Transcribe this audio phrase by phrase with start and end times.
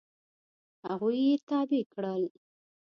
[0.87, 2.23] هغوی یې تابع کړل.